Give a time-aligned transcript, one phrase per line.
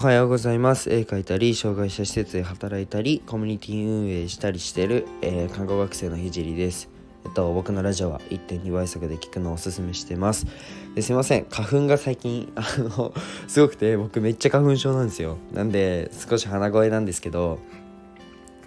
[0.00, 0.88] おはようございます。
[0.88, 6.88] 絵描いたり障害者施設で働いたりコミュニティ運営したりしてる、えー、看護学生のひじりです。
[7.26, 10.46] えっと、僕のラジオは1.2倍速で聞くのをおすすめしてます。
[10.94, 11.44] ですいません。
[11.50, 13.12] 花粉が最近あの
[13.46, 15.36] すごくて僕めっちゃ花粉症なんですよ。
[15.52, 17.58] なんで少し鼻声なんですけど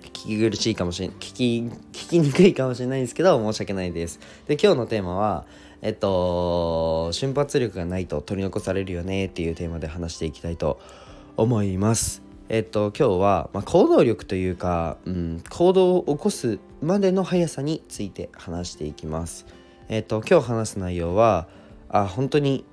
[0.04, 1.60] 聞き苦しいかもしれ聞き
[1.94, 4.20] 聞きにくいかもしれないんですけど申し訳ないです。
[4.46, 5.46] で今日のテーマは
[5.82, 12.22] えっと瞬発力がないと取り残されるよねっていうテーマで話していきたいと思います思います。
[12.50, 19.46] えっと今日は、まあ、行動力というか、うん、行動を起こすまでの速さについて話していきます。
[19.90, 21.48] えっと今日話す内容は
[21.90, 22.66] あ本当に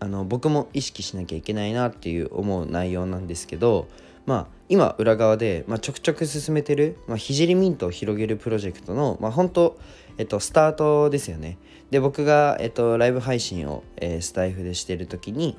[0.00, 3.88] あの僕も意識しなきゃいけないなっていう思う内容なんですけど
[4.26, 9.78] まあ今裏側で、まあ、ちょくちょく進めてる、まあ、ひじりミントを広げるプロジェクトの、まあ、本当、
[10.16, 11.58] えっと、スタートですよね。
[11.90, 15.56] で僕が、えっと、ライブ配信を、えー、スタイフでしてる時に、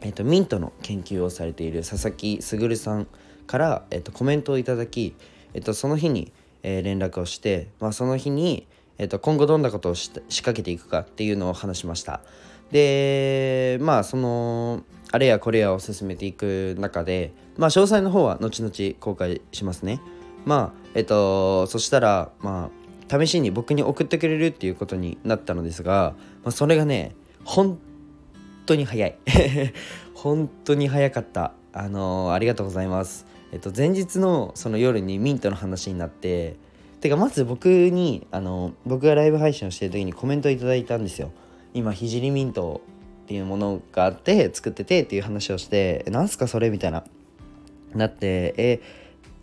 [0.00, 3.06] えっと、ミントの研究をされている佐々木卓さん
[3.46, 5.14] から、えっと、コメントをいただき、
[5.54, 6.32] えっと、その日に、
[6.62, 8.66] えー、連絡をして、まあ、その日に、
[8.98, 12.20] えっと、今後どんなことを仕掛けていくかっていうのを話しました。
[12.70, 20.00] でまあそのあれやこれやを進めていく中でまあ詳細の方は後々公開しますね。
[20.44, 22.70] まあえっとそしたらま
[23.10, 27.78] あ試しに僕に送ってくれるっていうことになったのですが、まあ、それがね本
[28.68, 29.18] 当に早い。
[30.14, 31.52] 本当に早かった。
[31.72, 33.26] あのー、ありがとうございます。
[33.52, 36.56] えっと前日のその夜にミントの話になって
[37.00, 41.30] てかまず僕にあの僕がライブ配信をしてる時にコメントいただいたんですよ。
[41.72, 42.80] 今ひじりミント
[43.24, 47.04] っていうものがあって作っててっていう話をして「なんすかそれ?」みたいな。
[47.94, 48.80] なってえ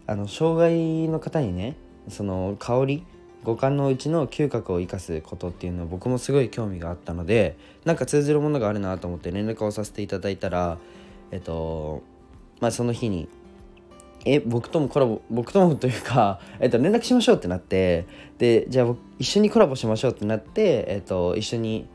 [0.06, 1.76] あの障害の方にね
[2.10, 3.04] その香り
[3.46, 10.80] 五感のうちの嗅覚を生かすことっていうのは僕もすごい興味があったのでなんか通ずるものがあるなと思って連絡をさせていただいたら
[11.32, 12.02] えっと
[12.60, 13.30] まあその日に
[14.26, 18.06] え僕ともコラボ僕ともというか、 えっと、連絡しましょうってなって
[18.40, 21.86] でじゃあ一緒にコラボしましょうってなって、えっと、一緒に、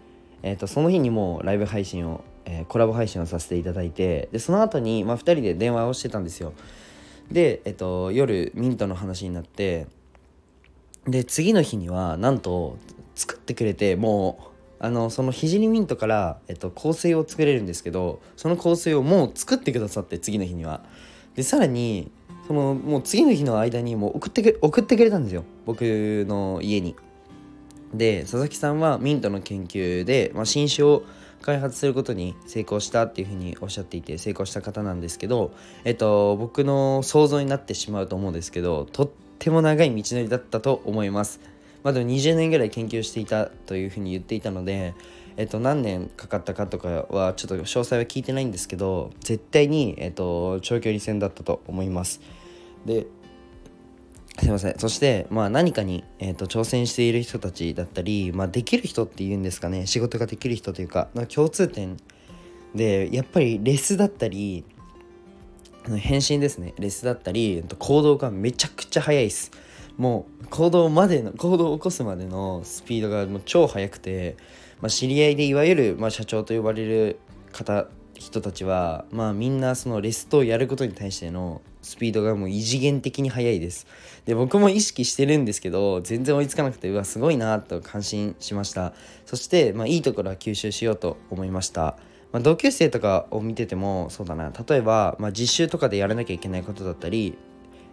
[0.45, 6.53] えっと、その日にもライブ配信を、えー、コラボ配信をさせていただいてでその後にまあ、2人で電話をしてたんですよ。
[7.33, 9.87] で、えっと、夜ミントの話になって
[11.11, 12.79] で次の日にはなんと
[13.15, 14.51] 作ってくれてもう
[14.83, 20.83] あのそのひじりミントから、えっと、香水を作れるんですけどその香水をもう作ってくださって次の日には
[21.35, 22.11] でさらに
[22.47, 25.83] そのもう次の日の間にもう送ってく送ってくれたんですよ僕
[26.29, 26.97] の家に。
[27.93, 31.03] で佐々木さんはミントの研究で、まあ、新種を
[31.43, 35.53] 開発することに成功したっていうふうにおっしゃっていて成功した方なんですけど、
[35.85, 41.41] えっと、僕の想像になってしまうと思うんですけどとっても長い道のりだったと思います。
[41.83, 44.93] まあ、でも20年ぐらい研究していたというふうに言っていたので
[45.41, 52.21] えっと、何年かかったかとかはちょっと詳細は聞いてないんですけど絶対に、えっと、長距離戦だったと思います。
[52.85, 53.07] で
[54.39, 54.79] すいません。
[54.79, 59.87] そして、まあ、何かに、えーと、挑戦している人たちだったり、まあ、できる人っていうんですかね。
[59.87, 61.97] 仕事ができる人というか共通点
[62.75, 64.65] でやっぱりレスだったり
[65.85, 66.75] 返信ですね。
[66.79, 69.51] レスだったり行動がめちゃくちゃ速いです。
[69.97, 74.37] もう行動までの行動を起こすまでのスピードがもう超速くて、
[74.81, 77.19] まあ、知り合いでいわゆる、まあ、社長と呼ばれる
[77.53, 83.87] 方人たちはまあみんなそのレストをやることに対してのスピードがもう異次元的に速いです。
[84.27, 88.93] で僕も意識してるんですけど全然追いつかなくてうわすごいなと感心しました。
[89.25, 91.97] そして、まあ、いいところは吸収しようと思いました。
[92.33, 94.53] まあ、同級生とかを見ててもそうだな。
[94.69, 97.37] 例えば、まあ、実習とかでやらなきゃいけないことだったり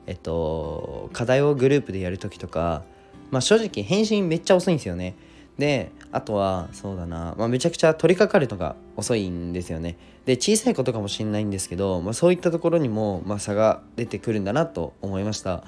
[0.05, 2.83] えっと課題をグループでやる時とか、
[3.31, 5.15] まあ、正直返信めっちゃ遅いんですよね。
[5.57, 9.97] であとはそうだな、まあ、めちゃくちゃ取り掛かるのが遅いんですよね。
[10.25, 15.63] で小さいことかもしれないんですけど、まあ、そういったところにも、まあ、差が出てくるんだなと思いました。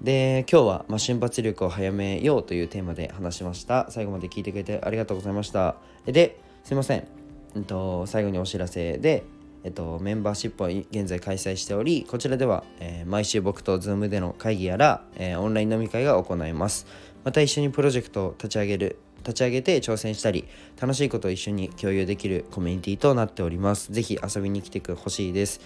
[0.00, 3.86] で今日は、ま、瞬発力を早めようというテーマで話しました。
[3.90, 5.76] 最後まで聞いてくれてありがとうございました。
[6.06, 7.06] ですいません、
[7.54, 9.24] えっと、最後にお知らせで
[9.64, 16.84] えっと、メンバーシップを現在開催しており、こちらでは、えー、毎週僕と Zoom での会議やら、えー、オンライン飲み会が行えます。
[17.22, 20.46] また一緒にプロジェクトを立ち上げる立ち上げて挑戦したり
[20.80, 25.60] 楽しいことを一緒に共有できるコミュニティとなっております是非遊びに来てほしいです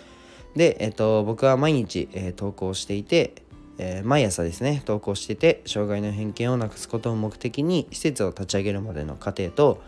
[0.54, 3.42] で、えっと、僕は毎日、えー、投稿していて、
[3.78, 9.82] えー、毎朝ですね投稿してて障害の偏見をなくすことを目的に施設を立ち上げるまでの過程と、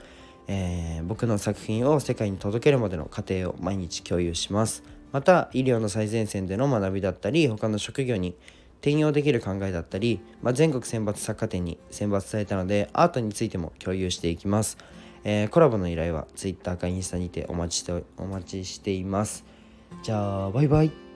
[0.48, 4.82] えー、僕の作品を世界に届けるまでの過程を毎日共有します。
[5.12, 8.34] また医療の最前線での学びだったり他の職業に
[8.80, 14.78] 転用できる考えだったり、まあ、全国選抜作家展に選抜されたのでアートについても共有していきます、
[15.24, 19.44] えー、コラボの依頼は Twitter かインスタにてお待ちしてお待ちしています。
[20.02, 21.07] じゃあバイバイ。